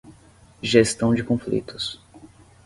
Gestão 0.63 1.13
de 1.13 1.21
conflitos 1.23 2.01